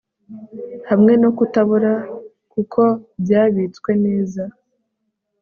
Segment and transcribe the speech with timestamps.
[0.89, 1.93] Hamwe no kutabora
[2.51, 2.81] kuko
[3.21, 4.43] byabitswe neza